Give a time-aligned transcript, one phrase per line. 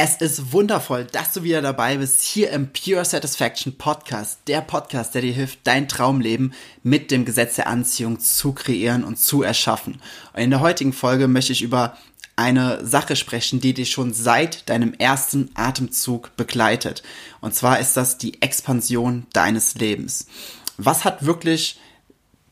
[0.00, 5.12] Es ist wundervoll, dass du wieder dabei bist hier im Pure Satisfaction Podcast, der Podcast,
[5.12, 10.00] der dir hilft, dein Traumleben mit dem Gesetz der Anziehung zu kreieren und zu erschaffen.
[10.34, 11.96] Und in der heutigen Folge möchte ich über
[12.36, 17.02] eine Sache sprechen, die dich schon seit deinem ersten Atemzug begleitet.
[17.40, 20.28] Und zwar ist das die Expansion deines Lebens.
[20.76, 21.80] Was hat wirklich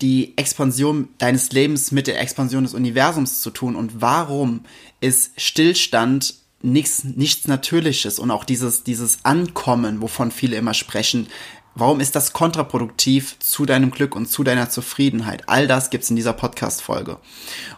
[0.01, 4.65] die Expansion deines Lebens mit der Expansion des Universums zu tun und warum
[5.01, 6.35] ist Stillstand
[6.66, 11.28] nichts, nichts Natürliches und auch dieses, dieses Ankommen, wovon viele immer sprechen,
[11.76, 15.45] warum ist das kontraproduktiv zu deinem Glück und zu deiner Zufriedenheit?
[15.46, 17.18] All das gibt's in dieser Podcast-Folge.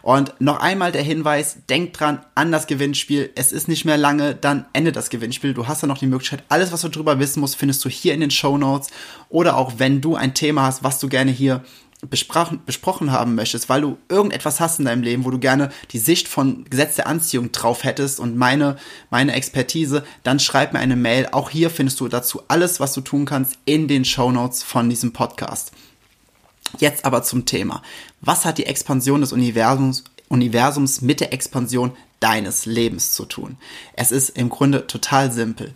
[0.01, 3.31] Und noch einmal der Hinweis, denk dran an das Gewinnspiel.
[3.35, 5.53] Es ist nicht mehr lange, dann endet das Gewinnspiel.
[5.53, 8.13] Du hast dann noch die Möglichkeit, alles, was du darüber wissen musst, findest du hier
[8.13, 8.89] in den Show Notes.
[9.29, 11.63] Oder auch wenn du ein Thema hast, was du gerne hier
[12.01, 16.29] besprochen, haben möchtest, weil du irgendetwas hast in deinem Leben, wo du gerne die Sicht
[16.29, 18.77] von Gesetz der Anziehung drauf hättest und meine,
[19.09, 21.27] meine Expertise, dann schreib mir eine Mail.
[21.31, 24.89] Auch hier findest du dazu alles, was du tun kannst in den Show Notes von
[24.89, 25.71] diesem Podcast.
[26.77, 27.81] Jetzt aber zum Thema.
[28.21, 33.57] Was hat die Expansion des Universums, Universums mit der Expansion deines Lebens zu tun?
[33.93, 35.73] Es ist im Grunde total simpel.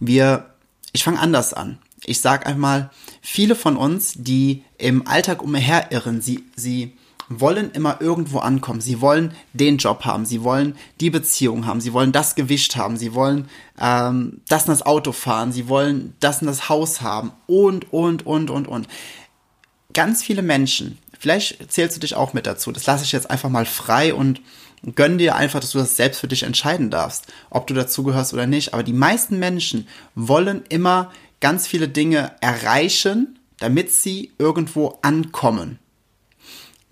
[0.00, 0.54] Wir,
[0.92, 6.44] ich fange anders an ich sag einmal, viele von uns, die im Alltag umherirren, sie,
[6.56, 6.96] sie
[7.28, 8.80] wollen immer irgendwo ankommen.
[8.80, 12.96] Sie wollen den Job haben, sie wollen die Beziehung haben, sie wollen das Gewicht haben,
[12.96, 17.32] sie wollen ähm, das in das Auto fahren, sie wollen das in das Haus haben
[17.46, 18.88] und, und, und, und, und.
[19.92, 23.50] Ganz viele Menschen, vielleicht zählst du dich auch mit dazu, das lasse ich jetzt einfach
[23.50, 24.40] mal frei und
[24.94, 28.46] gönn dir einfach, dass du das selbst für dich entscheiden darfst, ob du dazugehörst oder
[28.46, 28.74] nicht.
[28.74, 35.78] Aber die meisten Menschen wollen immer ganz viele Dinge erreichen, damit sie irgendwo ankommen.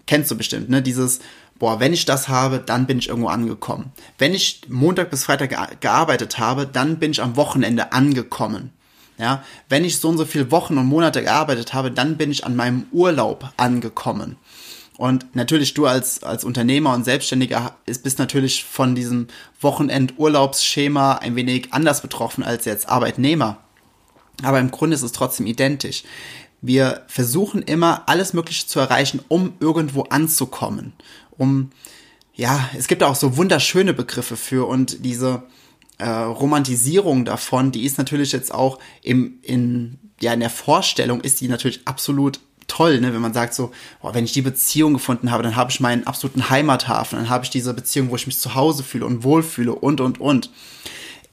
[0.07, 0.83] Kennst du bestimmt, ne?
[0.83, 1.21] Dieses,
[1.59, 3.93] boah, wenn ich das habe, dann bin ich irgendwo angekommen.
[4.19, 8.71] Wenn ich Montag bis Freitag gearbeitet habe, dann bin ich am Wochenende angekommen.
[9.19, 12.45] Ja, wenn ich so und so viele Wochen und Monate gearbeitet habe, dann bin ich
[12.45, 14.37] an meinem Urlaub angekommen.
[14.99, 19.29] Und natürlich du als, als Unternehmer und Selbstständiger bist natürlich von diesem
[19.61, 23.59] Wochenendurlaubsschema ein wenig anders betroffen als jetzt Arbeitnehmer.
[24.43, 26.05] Aber im Grunde ist es trotzdem identisch.
[26.61, 30.93] Wir versuchen immer alles Mögliche zu erreichen, um irgendwo anzukommen.
[31.39, 31.71] Um,
[32.35, 35.43] ja, es gibt auch so wunderschöne Begriffe für und diese
[35.99, 41.41] äh, Romantisierung davon, die ist natürlich jetzt auch im, in, ja, in der Vorstellung ist
[41.41, 43.15] die natürlich absolut toll, ne?
[43.15, 43.73] wenn man sagt so,
[44.03, 47.45] boah, wenn ich die Beziehung gefunden habe, dann habe ich meinen absoluten Heimathafen, dann habe
[47.45, 50.51] ich diese Beziehung, wo ich mich zu Hause fühle und wohlfühle und, und, und.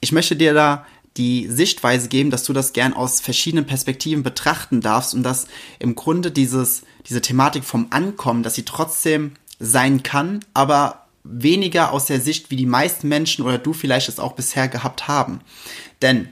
[0.00, 0.86] Ich möchte dir da
[1.16, 5.46] die Sichtweise geben, dass du das gern aus verschiedenen Perspektiven betrachten darfst und dass
[5.78, 12.06] im Grunde dieses, diese Thematik vom Ankommen, dass sie trotzdem sein kann, aber weniger aus
[12.06, 15.40] der Sicht, wie die meisten Menschen oder du vielleicht es auch bisher gehabt haben.
[16.02, 16.28] Denn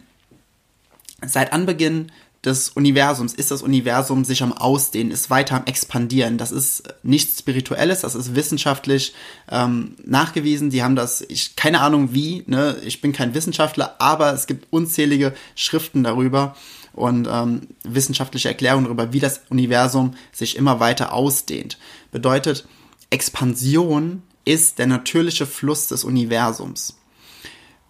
[1.25, 2.11] seit Anbeginn
[2.45, 6.39] des Universums ist das Universum sich am Ausdehnen, ist weiter am Expandieren.
[6.39, 9.15] Das ist nichts Spirituelles, das ist wissenschaftlich
[9.49, 10.71] ähm, nachgewiesen.
[10.71, 14.67] Die haben das, ich keine Ahnung wie, ne, ich bin kein Wissenschaftler, aber es gibt
[14.71, 16.57] unzählige Schriften darüber
[16.95, 21.79] und ähm, wissenschaftliche Erklärungen darüber, wie das Universum sich immer weiter ausdehnt.
[22.11, 22.67] Bedeutet,
[23.11, 26.97] Expansion ist der natürliche Fluss des Universums.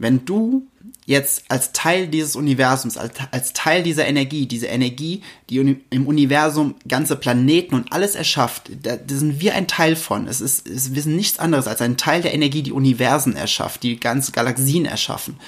[0.03, 0.67] Wenn du
[1.07, 5.59] jetzt als Teil dieses Universums, als, als Teil dieser Energie, diese Energie, die
[5.91, 10.27] im Universum ganze Planeten und alles erschafft, da, da sind wir ein Teil von.
[10.27, 13.85] Es ist, es, wir sind nichts anderes als ein Teil der Energie, die Universen erschafft,
[13.85, 15.39] die ganze Galaxien erschaffen.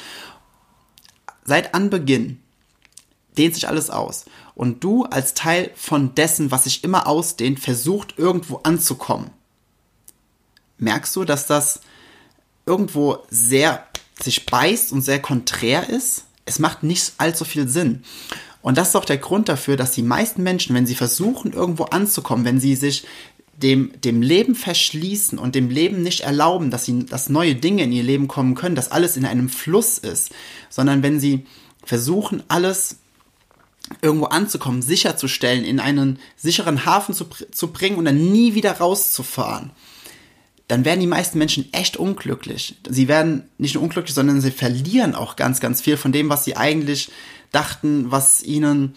[1.44, 2.38] Seit Anbeginn
[3.36, 4.24] dehnt sich alles aus.
[4.54, 9.30] Und du als Teil von dessen, was sich immer ausdehnt, versucht irgendwo anzukommen.
[10.78, 11.80] Merkst du, dass das
[12.66, 13.84] irgendwo sehr
[14.22, 18.02] sich beißt und sehr konträr ist, es macht nicht allzu viel Sinn.
[18.62, 21.84] Und das ist auch der Grund dafür, dass die meisten Menschen, wenn sie versuchen, irgendwo
[21.84, 23.06] anzukommen, wenn sie sich
[23.56, 27.92] dem, dem Leben verschließen und dem Leben nicht erlauben, dass sie, dass neue Dinge in
[27.92, 30.30] ihr Leben kommen können, dass alles in einem Fluss ist,
[30.70, 31.46] sondern wenn sie
[31.84, 32.96] versuchen, alles
[34.00, 39.70] irgendwo anzukommen, sicherzustellen, in einen sicheren Hafen zu, zu bringen und dann nie wieder rauszufahren,
[40.68, 42.76] dann werden die meisten Menschen echt unglücklich.
[42.88, 46.44] Sie werden nicht nur unglücklich, sondern sie verlieren auch ganz, ganz viel von dem, was
[46.44, 47.10] sie eigentlich
[47.52, 48.94] dachten, was ihnen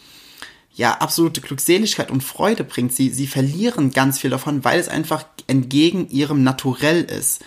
[0.78, 2.94] ja absolute Glückseligkeit und Freude bringt.
[2.94, 7.44] Sie, sie verlieren ganz viel davon, weil es einfach entgegen ihrem Naturell ist.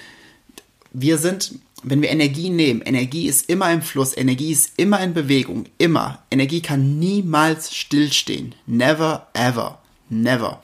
[0.93, 5.15] Wir sind, wenn wir Energie nehmen, Energie ist immer im Fluss, Energie ist immer in
[5.15, 6.23] Bewegung, immer.
[6.31, 8.55] Energie kann niemals stillstehen.
[8.67, 10.63] Never, ever, never.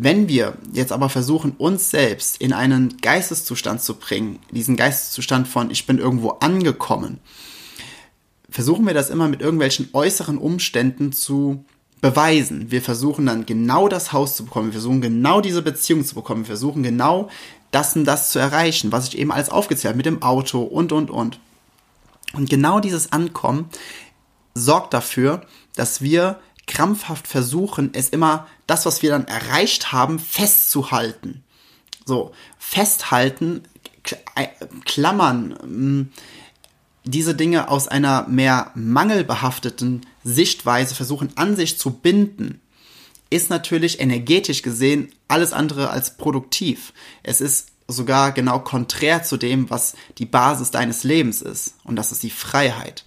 [0.00, 5.72] Wenn wir jetzt aber versuchen, uns selbst in einen Geisteszustand zu bringen, diesen Geisteszustand von
[5.72, 7.18] ich bin irgendwo angekommen,
[8.48, 11.64] versuchen wir das immer mit irgendwelchen äußeren Umständen zu
[12.00, 12.70] beweisen.
[12.70, 16.42] Wir versuchen dann genau das Haus zu bekommen, wir versuchen genau diese Beziehung zu bekommen,
[16.42, 17.28] wir versuchen genau
[17.72, 20.92] das und das zu erreichen, was ich eben alles aufgezählt habe, mit dem Auto und,
[20.92, 21.40] und, und.
[22.34, 23.68] Und genau dieses Ankommen
[24.54, 25.42] sorgt dafür,
[25.74, 31.42] dass wir krampfhaft versuchen, es immer das, was wir dann erreicht haben, festzuhalten.
[32.06, 33.64] So, festhalten,
[34.36, 34.46] äh,
[34.84, 36.12] klammern, mm,
[37.04, 42.60] diese Dinge aus einer mehr mangelbehafteten Sichtweise versuchen an sich zu binden,
[43.30, 46.92] ist natürlich energetisch gesehen alles andere als produktiv.
[47.22, 51.74] Es ist sogar genau konträr zu dem, was die Basis deines Lebens ist.
[51.84, 53.04] Und das ist die Freiheit.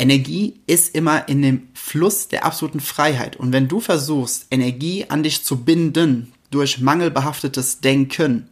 [0.00, 3.36] Energie ist immer in dem Fluss der absoluten Freiheit.
[3.36, 8.48] Und wenn du versuchst, Energie an dich zu binden durch mangelbehaftetes Denken,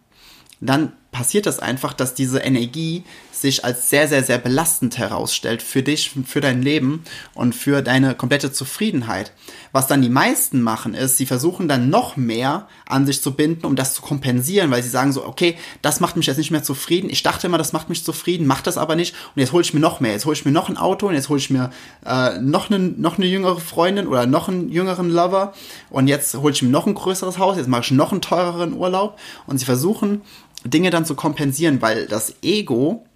[0.61, 3.05] dann passiert das einfach, dass diese Energie
[3.41, 8.15] sich als sehr, sehr, sehr belastend herausstellt für dich, für dein Leben und für deine
[8.15, 9.33] komplette Zufriedenheit.
[9.73, 13.65] Was dann die meisten machen, ist, sie versuchen dann noch mehr an sich zu binden,
[13.67, 16.63] um das zu kompensieren, weil sie sagen so, okay, das macht mich jetzt nicht mehr
[16.63, 17.11] zufrieden.
[17.11, 19.15] Ich dachte immer, das macht mich zufrieden, macht das aber nicht.
[19.35, 20.13] Und jetzt hole ich mir noch mehr.
[20.13, 21.71] Jetzt hole ich mir noch ein Auto und jetzt hole ich mir
[22.05, 25.53] äh, noch, eine, noch eine jüngere Freundin oder noch einen jüngeren Lover.
[25.91, 28.73] Und jetzt hole ich mir noch ein größeres Haus, jetzt mache ich noch einen teureren
[28.73, 29.19] Urlaub.
[29.47, 30.23] Und sie versuchen,
[30.65, 33.07] Dinge dann zu kompensieren, weil das Ego,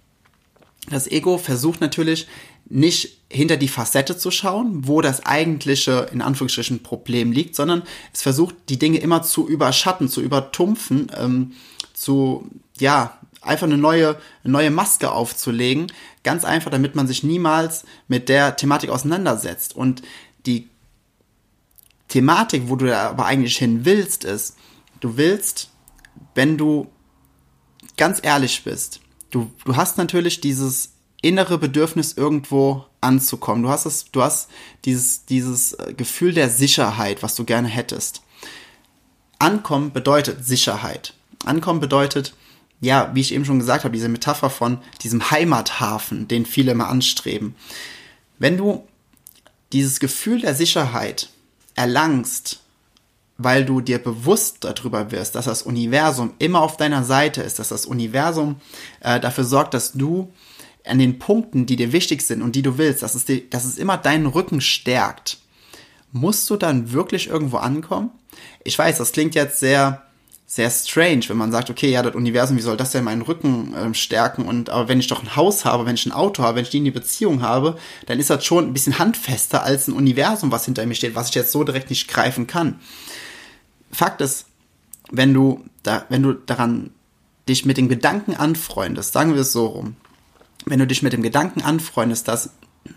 [0.89, 2.27] das Ego versucht natürlich
[2.65, 8.21] nicht hinter die Facette zu schauen, wo das eigentliche, in Anführungsstrichen, Problem liegt, sondern es
[8.21, 11.53] versucht, die Dinge immer zu überschatten, zu übertumpfen, ähm,
[11.93, 12.47] zu,
[12.79, 15.91] ja, einfach eine neue, neue Maske aufzulegen.
[16.23, 19.75] Ganz einfach, damit man sich niemals mit der Thematik auseinandersetzt.
[19.75, 20.01] Und
[20.45, 20.69] die
[22.07, 24.55] Thematik, wo du da aber eigentlich hin willst, ist,
[24.99, 25.69] du willst,
[26.35, 26.87] wenn du
[27.97, 28.99] ganz ehrlich bist,
[29.31, 33.63] du, du hast natürlich dieses innere Bedürfnis irgendwo anzukommen.
[33.63, 34.49] Du hast es, du hast
[34.85, 38.21] dieses, dieses äh, Gefühl der Sicherheit, was du gerne hättest.
[39.39, 41.13] Ankommen bedeutet Sicherheit.
[41.45, 42.33] Ankommen bedeutet,
[42.81, 46.89] ja, wie ich eben schon gesagt habe, diese Metapher von diesem Heimathafen, den viele immer
[46.89, 47.55] anstreben.
[48.39, 48.85] Wenn du
[49.71, 51.29] dieses Gefühl der Sicherheit
[51.75, 52.62] erlangst,
[53.43, 57.69] weil du dir bewusst darüber wirst, dass das Universum immer auf deiner Seite ist, dass
[57.69, 58.55] das Universum
[59.01, 60.31] äh, dafür sorgt, dass du
[60.85, 63.65] an den Punkten, die dir wichtig sind und die du willst, dass es, dir, dass
[63.65, 65.37] es immer deinen Rücken stärkt,
[66.11, 68.11] musst du dann wirklich irgendwo ankommen?
[68.63, 70.03] Ich weiß, das klingt jetzt sehr,
[70.45, 73.73] sehr strange, wenn man sagt, okay, ja, das Universum, wie soll das denn meinen Rücken
[73.73, 74.45] äh, stärken?
[74.45, 76.69] Und aber wenn ich doch ein Haus habe, wenn ich ein Auto habe, wenn ich
[76.69, 80.51] die in die Beziehung habe, dann ist das schon ein bisschen handfester als ein Universum,
[80.51, 82.79] was hinter mir steht, was ich jetzt so direkt nicht greifen kann.
[83.93, 84.47] Fakt ist,
[85.11, 86.91] wenn du da, wenn du daran
[87.47, 89.95] dich mit den Gedanken anfreundest, sagen wir es so rum,
[90.65, 92.51] wenn du dich mit dem Gedanken anfreundest, dass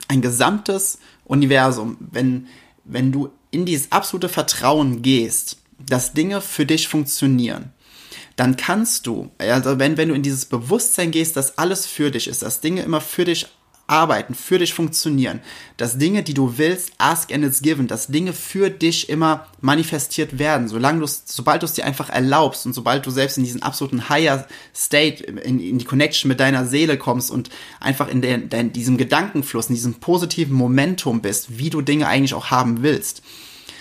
[0.09, 2.47] ein gesamtes Universum, wenn,
[2.85, 7.73] wenn du in dieses absolute Vertrauen gehst, dass Dinge für dich funktionieren,
[8.37, 12.29] dann kannst du, also wenn, wenn du in dieses Bewusstsein gehst, dass alles für dich
[12.29, 13.47] ist, dass Dinge immer für dich
[13.87, 15.41] arbeiten, für dich funktionieren,
[15.77, 20.39] dass Dinge, die du willst, ask and it's given, dass Dinge für dich immer manifestiert
[20.39, 23.63] werden, solange du sobald du es dir einfach erlaubst und sobald du selbst in diesen
[23.63, 28.53] absoluten higher state, in, in die Connection mit deiner Seele kommst und einfach in, der,
[28.53, 33.23] in diesem Gedankenfluss, in diesem positiven Momentum bist, wie du Dinge eigentlich auch haben willst.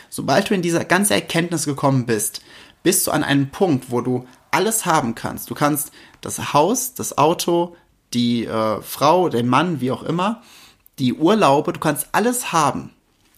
[0.09, 2.41] Sobald du in dieser ganzen Erkenntnis gekommen bist,
[2.83, 5.49] bist du an einem Punkt, wo du alles haben kannst.
[5.49, 7.75] Du kannst das Haus, das Auto,
[8.15, 10.41] die äh, Frau, den Mann, wie auch immer,
[10.97, 12.91] die Urlaube, du kannst alles haben.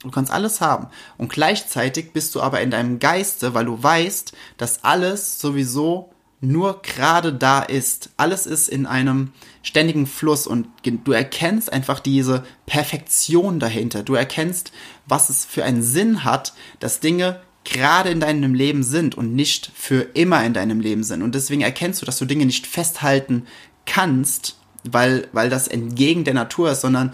[0.04, 0.88] Du kannst alles haben.
[1.18, 6.82] Und gleichzeitig bist du aber in deinem Geiste, weil du weißt, dass alles sowieso nur
[6.84, 8.12] gerade da ist.
[8.16, 9.32] Alles ist in einem
[9.64, 14.04] ständigen Fluss und du erkennst einfach diese Perfektion dahinter.
[14.04, 14.72] Du erkennst,
[15.08, 19.72] was es für einen Sinn hat, dass Dinge gerade in deinem Leben sind und nicht
[19.76, 21.22] für immer in deinem Leben sind.
[21.22, 23.46] Und deswegen erkennst du, dass du Dinge nicht festhalten
[23.86, 24.58] kannst,
[24.94, 27.14] weil, weil das entgegen der Natur ist, sondern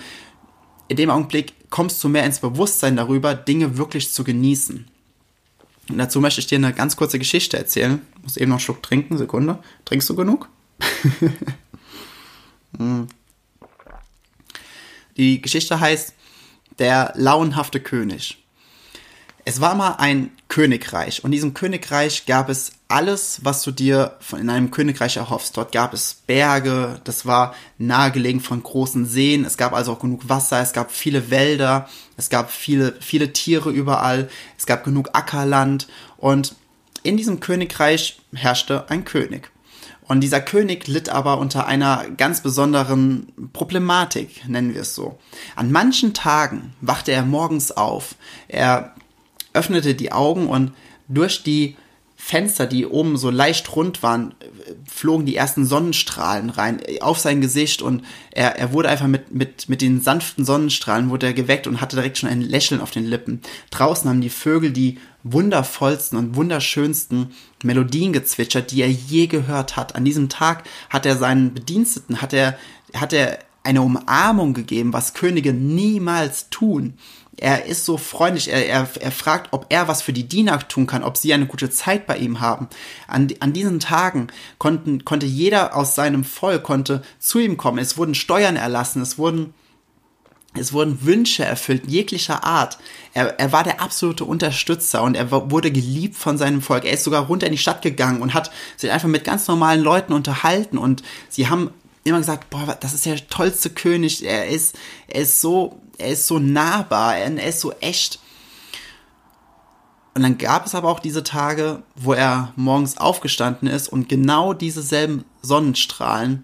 [0.87, 4.85] in dem Augenblick kommst du mehr ins Bewusstsein darüber, Dinge wirklich zu genießen.
[5.89, 8.01] Und dazu möchte ich dir eine ganz kurze Geschichte erzählen.
[8.17, 9.59] Ich muss eben noch einen Schluck trinken, Sekunde.
[9.85, 10.49] Trinkst du genug?
[12.77, 13.07] Hm.
[15.15, 16.15] Die Geschichte heißt
[16.79, 18.43] Der lauenhafte König.
[19.45, 24.17] Es war mal ein Königreich und in diesem Königreich gab es alles, was du dir
[24.19, 25.57] von in einem Königreich erhoffst.
[25.57, 30.29] Dort gab es Berge, das war nahegelegen von großen Seen, es gab also auch genug
[30.29, 35.87] Wasser, es gab viele Wälder, es gab viele, viele Tiere überall, es gab genug Ackerland
[36.17, 36.53] und
[37.01, 39.49] in diesem Königreich herrschte ein König.
[40.03, 45.17] Und dieser König litt aber unter einer ganz besonderen Problematik, nennen wir es so.
[45.55, 48.13] An manchen Tagen wachte er morgens auf,
[48.47, 48.93] er
[49.53, 50.71] öffnete die Augen und
[51.07, 51.75] durch die
[52.25, 54.33] Fenster, die oben so leicht rund waren,
[54.89, 59.67] flogen die ersten Sonnenstrahlen rein auf sein Gesicht und er, er wurde einfach mit, mit,
[59.67, 63.05] mit den sanften Sonnenstrahlen wurde er geweckt und hatte direkt schon ein Lächeln auf den
[63.05, 63.41] Lippen.
[63.71, 69.95] Draußen haben die Vögel die wundervollsten und wunderschönsten Melodien gezwitschert, die er je gehört hat.
[69.95, 72.57] An diesem Tag hat er seinen Bediensteten, hat er,
[72.93, 76.93] hat er eine Umarmung gegeben, was Könige niemals tun
[77.37, 80.87] er ist so freundlich, er, er, er fragt, ob er was für die Diener tun
[80.87, 82.67] kann, ob sie eine gute Zeit bei ihm haben.
[83.07, 87.79] An, an diesen Tagen konnten, konnte jeder aus seinem Volk konnte zu ihm kommen.
[87.79, 89.53] Es wurden Steuern erlassen, es wurden
[90.55, 92.77] es wurden Wünsche erfüllt, jeglicher Art.
[93.13, 96.85] Er, er war der absolute Unterstützer und er wurde geliebt von seinem Volk.
[96.85, 99.81] Er ist sogar runter in die Stadt gegangen und hat sich einfach mit ganz normalen
[99.81, 101.71] Leuten unterhalten und sie haben
[102.03, 104.25] immer gesagt, boah, das ist der tollste König.
[104.25, 108.19] Er ist, er ist so, er ist so nahbar, er ist so echt.
[110.13, 114.53] Und dann gab es aber auch diese Tage, wo er morgens aufgestanden ist und genau
[114.53, 116.43] diese selben Sonnenstrahlen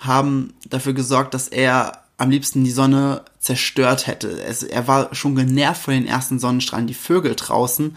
[0.00, 4.42] haben dafür gesorgt, dass er am liebsten die Sonne zerstört hätte.
[4.42, 6.86] Es, er war schon genervt von den ersten Sonnenstrahlen.
[6.86, 7.96] Die Vögel draußen,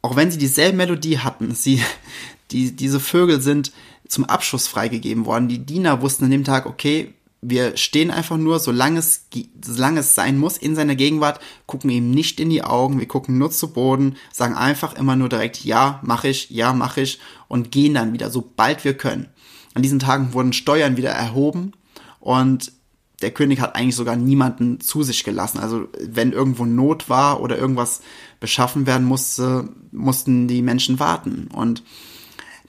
[0.00, 1.82] auch wenn sie dieselbe Melodie hatten, sie,
[2.50, 3.72] die, diese Vögel sind
[4.14, 5.48] zum Abschuss freigegeben worden.
[5.48, 9.26] Die Diener wussten an dem Tag, okay, wir stehen einfach nur, solange es,
[9.62, 13.36] solange es sein muss, in seiner Gegenwart, gucken ihm nicht in die Augen, wir gucken
[13.36, 17.70] nur zu Boden, sagen einfach immer nur direkt, ja, mach ich, ja, mach ich und
[17.70, 19.28] gehen dann wieder, sobald wir können.
[19.74, 21.72] An diesen Tagen wurden Steuern wieder erhoben
[22.20, 22.72] und
[23.20, 25.58] der König hat eigentlich sogar niemanden zu sich gelassen.
[25.58, 28.00] Also wenn irgendwo Not war oder irgendwas
[28.40, 31.48] beschaffen werden musste, mussten die Menschen warten.
[31.52, 31.82] Und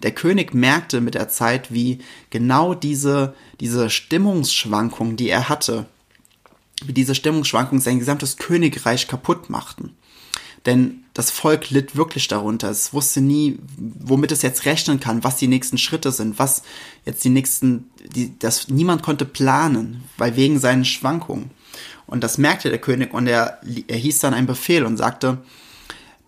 [0.04, 2.00] der König merkte mit der Zeit, wie
[2.30, 5.86] genau diese, diese Stimmungsschwankungen, die er hatte,
[6.86, 9.96] wie diese Stimmungsschwankungen sein gesamtes Königreich kaputt machten.
[10.66, 12.70] Denn das Volk litt wirklich darunter.
[12.70, 16.64] Es wusste nie, womit es jetzt rechnen kann, was die nächsten Schritte sind, was
[17.06, 21.52] jetzt die nächsten, die, das niemand konnte planen, weil wegen seinen Schwankungen.
[22.08, 25.40] Und das merkte der König und er, er hieß dann einen Befehl und sagte,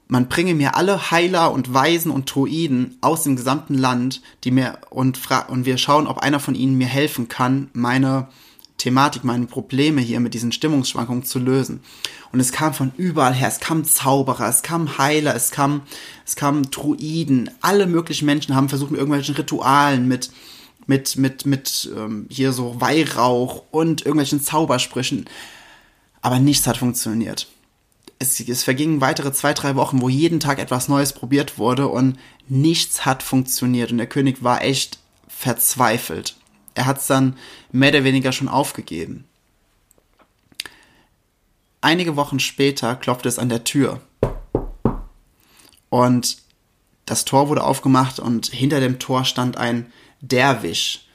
[0.08, 4.80] man bringe mir alle Heiler und Weisen und Druiden aus dem gesamten Land, die mir
[4.90, 8.28] und und wir schauen, ob einer von ihnen mir helfen kann, meine
[8.78, 11.82] Thematik, meine Probleme hier mit diesen Stimmungsschwankungen zu lösen.
[12.32, 15.82] Und es kam von überall her, es kam Zauberer, es kam Heiler, es kam,
[16.26, 20.32] es kam Druiden, alle möglichen Menschen haben versucht mit irgendwelchen Ritualen, mit,
[20.86, 25.26] mit, mit, mit ähm, hier so Weihrauch und irgendwelchen Zaubersprüchen.
[26.22, 27.48] Aber nichts hat funktioniert
[28.20, 32.18] es, es vergingen weitere zwei, drei Wochen, wo jeden Tag etwas Neues probiert wurde und
[32.48, 33.92] nichts hat funktioniert.
[33.92, 36.36] Und der König war echt verzweifelt.
[36.74, 37.38] Er hat es dann
[37.72, 39.26] mehr oder weniger schon aufgegeben.
[41.82, 44.02] Einige Wochen später klopfte es an der Tür.
[45.90, 46.38] Und
[47.06, 51.08] das Tor wurde aufgemacht und hinter dem Tor stand ein Derwisch.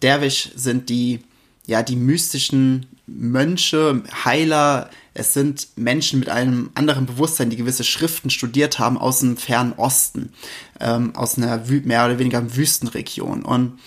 [0.00, 1.20] Derwisch sind die,
[1.66, 8.30] ja, die mystischen Mönche, Heiler, es sind Menschen mit einem anderen Bewusstsein, die gewisse Schriften
[8.30, 10.32] studiert haben aus dem fernen Osten,
[10.80, 13.44] ähm, aus einer mehr oder weniger Wüstenregion.
[13.44, 13.78] Und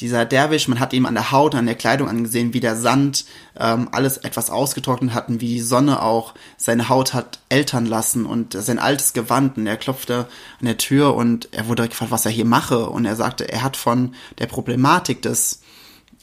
[0.00, 3.24] dieser Derwisch, man hat ihm an der Haut, an der Kleidung angesehen, wie der Sand
[3.58, 8.54] ähm, alles etwas ausgetrocknet hatten, wie die Sonne auch seine Haut hat ältern lassen und
[8.54, 9.56] sein altes Gewand.
[9.56, 10.26] Und er klopfte
[10.60, 12.88] an der Tür und er wurde gefragt, was er hier mache.
[12.88, 15.62] Und er sagte, er hat von der Problematik des,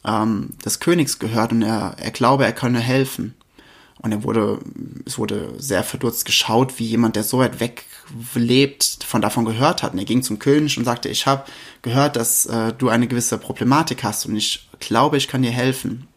[0.06, 3.36] ähm, des Königs gehört und er, er glaube, er könne helfen.
[4.02, 4.60] Und er wurde,
[5.06, 7.86] es wurde sehr verdutzt geschaut, wie jemand, der so weit weg
[8.34, 9.94] lebt, von davon gehört hat.
[9.94, 11.46] Und er ging zum König und sagte, ich habe
[11.84, 16.08] gehört, dass äh, du eine gewisse Problematik hast und ich glaube, ich kann dir helfen.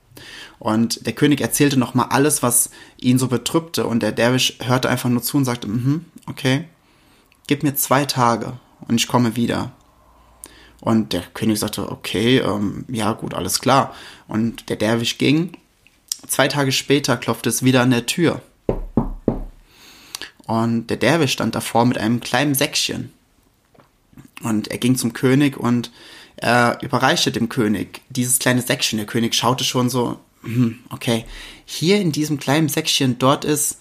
[0.58, 3.86] Und der König erzählte nochmal alles, was ihn so betrübte.
[3.86, 6.64] Und der Derwisch hörte einfach nur zu und sagte, mhm, okay,
[7.46, 8.54] gib mir zwei Tage
[8.88, 9.72] und ich komme wieder.
[10.80, 13.94] Und der König sagte, okay, ähm, ja gut, alles klar.
[14.26, 15.52] Und der Derwisch ging
[16.26, 18.42] Zwei Tage später klopfte es wieder an der Tür.
[20.46, 23.12] Und der Derwisch stand davor mit einem kleinen Säckchen.
[24.42, 25.90] Und er ging zum König und
[26.36, 28.98] er überreichte dem König dieses kleine Säckchen.
[28.98, 31.24] Der König schaute schon so, hm, okay,
[31.64, 33.78] hier in diesem kleinen Säckchen, dort ist,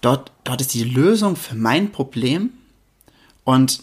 [0.00, 2.50] dort, dort ist die Lösung für mein Problem.
[3.44, 3.82] Und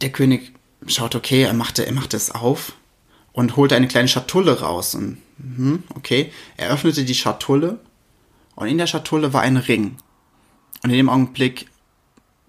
[0.00, 0.52] der König
[0.86, 2.74] schaut, okay, er machte, er machte es auf
[3.38, 4.96] und holte eine kleine Schatulle raus.
[4.96, 7.78] Und, hm, okay, er öffnete die Schatulle
[8.56, 9.96] und in der Schatulle war ein Ring.
[10.82, 11.68] Und in dem Augenblick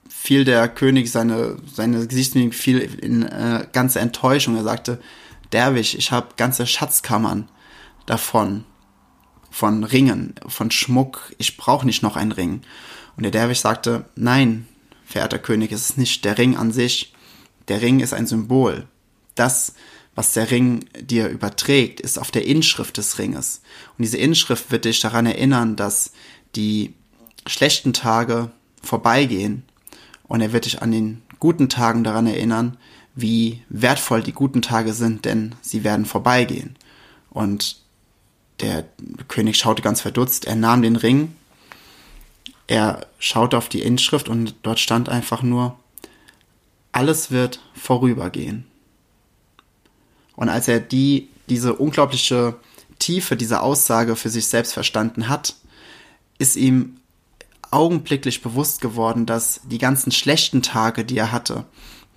[0.09, 4.55] fiel der König seine, seine Gesichtsmimik fiel in äh, ganze Enttäuschung.
[4.55, 4.99] Er sagte,
[5.51, 7.47] Derwisch, ich habe ganze Schatzkammern
[8.07, 8.65] davon,
[9.51, 12.61] von Ringen, von Schmuck, ich brauche nicht noch einen Ring.
[13.15, 14.67] Und der Derwisch sagte, nein,
[15.05, 17.13] verehrter König, es ist nicht der Ring an sich,
[17.67, 18.87] der Ring ist ein Symbol.
[19.35, 19.75] Das,
[20.19, 23.61] was der Ring dir überträgt, ist auf der Inschrift des Ringes.
[23.97, 26.11] Und diese Inschrift wird dich daran erinnern, dass
[26.57, 26.93] die
[27.47, 28.51] schlechten Tage
[28.83, 29.63] vorbeigehen
[30.27, 32.75] und er wird dich an den guten Tagen daran erinnern,
[33.15, 36.75] wie wertvoll die guten Tage sind, denn sie werden vorbeigehen.
[37.29, 37.77] Und
[38.59, 38.83] der
[39.29, 41.33] König schaute ganz verdutzt, er nahm den Ring,
[42.67, 45.79] er schaute auf die Inschrift und dort stand einfach nur,
[46.91, 48.68] alles wird vorübergehen.
[50.39, 52.55] Und als er die, diese unglaubliche
[52.97, 55.55] Tiefe dieser Aussage für sich selbst verstanden hat,
[56.37, 56.95] ist ihm
[57.71, 61.65] augenblicklich bewusst geworden, dass die ganzen schlechten Tage, die er hatte,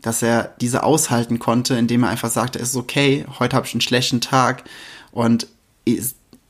[0.01, 3.75] dass er diese aushalten konnte, indem er einfach sagte, es ist okay, heute habe ich
[3.75, 4.63] einen schlechten Tag.
[5.11, 5.49] Und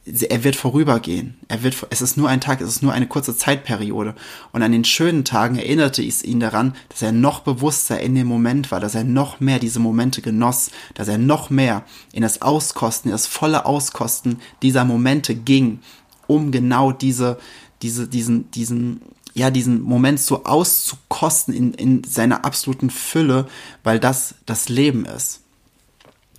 [0.05, 1.37] er wird vorübergehen.
[1.47, 4.15] Er wird, es ist nur ein Tag, es ist nur eine kurze Zeitperiode.
[4.53, 8.27] Und an den schönen Tagen erinnerte es ihn daran, dass er noch bewusster in dem
[8.27, 12.43] Moment war, dass er noch mehr diese Momente genoss, dass er noch mehr in das
[12.43, 15.79] Auskosten, in das volle Auskosten dieser Momente ging,
[16.27, 17.39] um genau diese,
[17.83, 19.03] diese, diesen, diesen,
[19.35, 23.47] ja, diesen Moment so auszukosten in, in seiner absoluten Fülle,
[23.85, 25.42] weil das das Leben ist.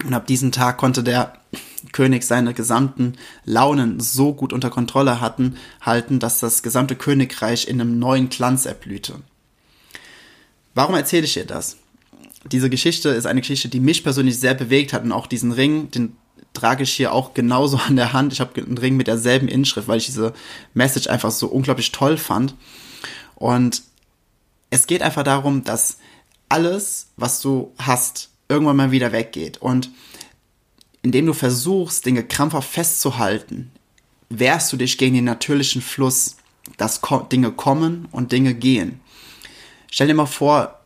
[0.03, 1.34] Und ab diesem Tag konnte der
[1.91, 3.13] König seine gesamten
[3.45, 8.65] Launen so gut unter Kontrolle hatten, halten, dass das gesamte Königreich in einem neuen Glanz
[8.65, 9.15] erblühte.
[10.73, 11.77] Warum erzähle ich dir das?
[12.51, 15.91] Diese Geschichte ist eine Geschichte, die mich persönlich sehr bewegt hat und auch diesen Ring,
[15.91, 16.17] den
[16.53, 18.34] trage ich hier auch genauso an der Hand.
[18.34, 20.34] Ich habe einen Ring mit derselben Inschrift, weil ich diese
[20.73, 22.56] Message einfach so unglaublich toll fand.
[23.36, 23.84] Und
[24.69, 25.97] es geht einfach darum, dass
[26.49, 29.57] alles, was du hast, irgendwann mal wieder weggeht.
[29.57, 29.89] Und
[31.01, 33.71] indem du versuchst, Dinge krampfhaft festzuhalten,
[34.29, 36.37] wehrst du dich gegen den natürlichen Fluss,
[36.77, 39.01] dass Dinge kommen und Dinge gehen.
[39.91, 40.79] Stell dir mal vor,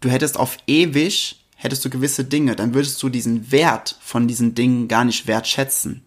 [0.00, 4.54] du hättest auf ewig hättest du gewisse Dinge, dann würdest du diesen Wert von diesen
[4.54, 6.02] Dingen gar nicht wertschätzen,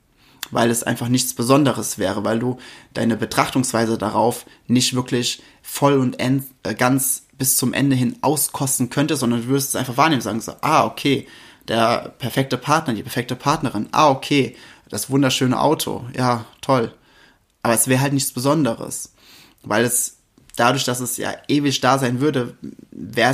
[0.50, 2.58] weil es einfach nichts Besonderes wäre, weil du
[2.96, 9.20] deine Betrachtungsweise darauf nicht wirklich voll und äh, ganz bis zum Ende hin auskosten könntest,
[9.20, 11.28] sondern du würdest es einfach wahrnehmen, sagen so, ah, okay,
[11.68, 14.56] der perfekte Partner, die perfekte Partnerin, ah, okay,
[14.88, 16.94] das wunderschöne Auto, ja, toll.
[17.62, 19.12] Aber es wäre halt nichts Besonderes,
[19.62, 20.20] weil es
[20.56, 22.56] dadurch, dass es ja ewig da sein würde,
[22.92, 23.34] wäre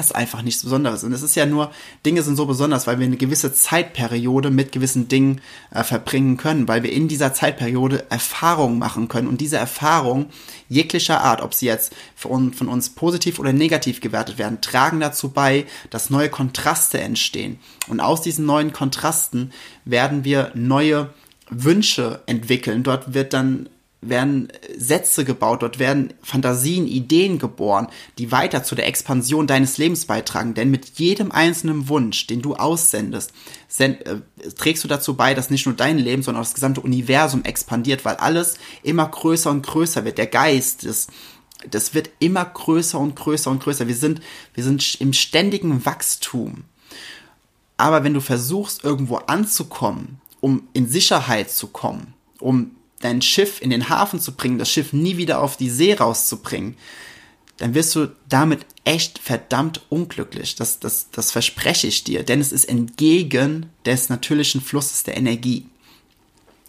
[0.00, 1.02] es einfach nichts Besonderes.
[1.02, 1.72] Und es ist ja nur,
[2.06, 5.40] Dinge sind so besonders, weil wir eine gewisse Zeitperiode mit gewissen Dingen
[5.72, 9.28] äh, verbringen können, weil wir in dieser Zeitperiode Erfahrungen machen können.
[9.28, 10.26] Und diese Erfahrungen
[10.68, 15.30] jeglicher Art, ob sie jetzt von, von uns positiv oder negativ gewertet werden, tragen dazu
[15.30, 17.58] bei, dass neue Kontraste entstehen.
[17.88, 19.52] Und aus diesen neuen Kontrasten
[19.84, 21.10] werden wir neue
[21.50, 22.82] Wünsche entwickeln.
[22.82, 23.68] Dort wird dann
[24.02, 27.86] werden Sätze gebaut, dort werden Fantasien, Ideen geboren,
[28.18, 30.54] die weiter zu der Expansion deines Lebens beitragen.
[30.54, 33.32] Denn mit jedem einzelnen Wunsch, den du aussendest,
[33.68, 34.20] send, äh,
[34.56, 38.04] trägst du dazu bei, dass nicht nur dein Leben, sondern auch das gesamte Universum expandiert,
[38.04, 40.18] weil alles immer größer und größer wird.
[40.18, 41.06] Der Geist, das,
[41.70, 43.86] das wird immer größer und größer und größer.
[43.86, 44.20] Wir sind,
[44.54, 46.64] wir sind im ständigen Wachstum.
[47.76, 53.70] Aber wenn du versuchst, irgendwo anzukommen, um in Sicherheit zu kommen, um dein Schiff in
[53.70, 56.76] den Hafen zu bringen, das Schiff nie wieder auf die See rauszubringen,
[57.58, 60.56] dann wirst du damit echt verdammt unglücklich.
[60.56, 65.66] Das, das, das verspreche ich dir, denn es ist entgegen des natürlichen Flusses der Energie.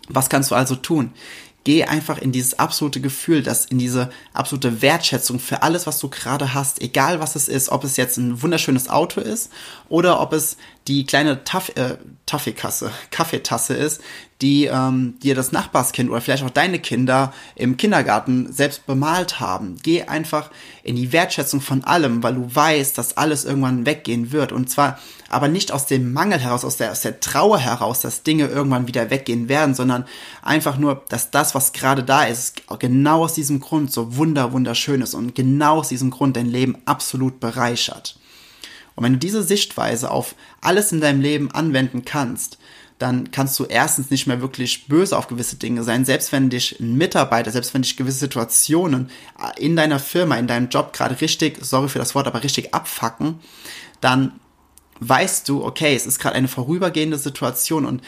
[0.10, 1.14] Was kannst du also tun?
[1.64, 6.10] Geh einfach in dieses absolute Gefühl, das in diese absolute Wertschätzung für alles, was du
[6.10, 9.50] gerade hast, egal was es ist, ob es jetzt ein wunderschönes Auto ist
[9.88, 10.58] oder ob es
[10.90, 11.98] die kleine Taff äh,
[13.12, 14.02] Kaffeetasse ist,
[14.44, 19.78] die ähm, dir das Nachbarskind oder vielleicht auch deine Kinder im Kindergarten selbst bemalt haben.
[19.82, 20.52] Geh einfach
[20.84, 24.52] in die Wertschätzung von allem, weil du weißt, dass alles irgendwann weggehen wird.
[24.52, 28.24] Und zwar aber nicht aus dem Mangel heraus, aus der, aus der Trauer heraus, dass
[28.24, 30.04] Dinge irgendwann wieder weggehen werden, sondern
[30.42, 35.00] einfach nur, dass das, was gerade da ist, genau aus diesem Grund so wunder, wunderschön
[35.00, 38.20] ist und genau aus diesem Grund dein Leben absolut bereichert.
[38.96, 42.58] Und wenn du diese Sichtweise auf alles in deinem Leben anwenden kannst,
[43.04, 46.80] dann kannst du erstens nicht mehr wirklich böse auf gewisse Dinge sein, selbst wenn dich
[46.80, 49.10] ein Mitarbeiter, selbst wenn dich gewisse Situationen
[49.58, 53.42] in deiner Firma, in deinem Job gerade richtig, sorry für das Wort, aber richtig abfacken,
[54.00, 54.40] dann
[55.02, 58.02] weißt du, okay, es ist gerade eine vorübergehende Situation und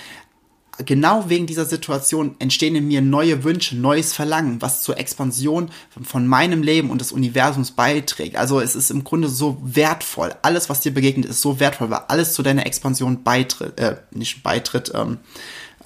[0.84, 5.70] genau wegen dieser Situation entstehen in mir neue Wünsche, neues Verlangen, was zur Expansion
[6.04, 8.36] von meinem Leben und des Universums beiträgt.
[8.36, 10.36] Also es ist im Grunde so wertvoll.
[10.42, 14.44] Alles, was dir begegnet, ist so wertvoll, weil alles zu deiner Expansion beitritt, äh, nicht
[14.44, 15.20] beitritt, ähm,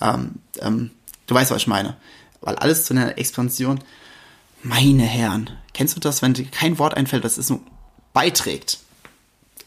[0.02, 0.92] ähm, ähm,
[1.28, 1.98] du weißt, was ich meine.
[2.42, 3.80] Weil alles zu deiner Expansion,
[4.64, 7.62] meine Herren, kennst du das, wenn dir kein Wort einfällt, das ist so,
[8.14, 8.80] beiträgt.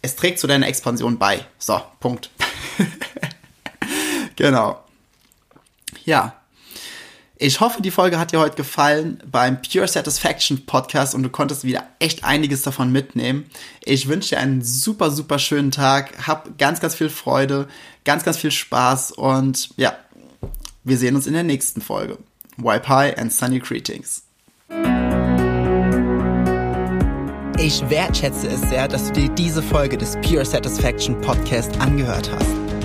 [0.00, 1.46] Es trägt zu deiner Expansion bei.
[1.58, 2.30] So, Punkt.
[4.37, 4.82] genau
[6.05, 6.35] ja.
[7.37, 11.64] Ich hoffe, die Folge hat dir heute gefallen beim Pure Satisfaction Podcast und du konntest
[11.64, 13.46] wieder echt einiges davon mitnehmen.
[13.85, 16.28] Ich wünsche dir einen super, super schönen Tag.
[16.28, 17.66] Hab ganz, ganz viel Freude,
[18.05, 19.96] ganz, ganz viel Spaß und ja,
[20.85, 22.18] wir sehen uns in der nächsten Folge.
[22.59, 24.22] Wipe High and Sunny Greetings.
[27.59, 32.62] Ich wertschätze es sehr, dass du dir diese Folge des Pure Satisfaction Podcast angehört hast.